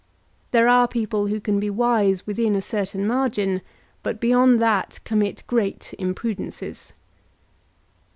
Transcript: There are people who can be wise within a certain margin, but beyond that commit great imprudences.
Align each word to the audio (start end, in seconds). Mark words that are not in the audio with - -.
There 0.49 0.67
are 0.67 0.87
people 0.87 1.27
who 1.27 1.39
can 1.39 1.59
be 1.59 1.69
wise 1.69 2.25
within 2.25 2.55
a 2.55 2.61
certain 2.63 3.05
margin, 3.05 3.61
but 4.01 4.19
beyond 4.19 4.59
that 4.59 4.99
commit 5.03 5.43
great 5.45 5.93
imprudences. 5.99 6.93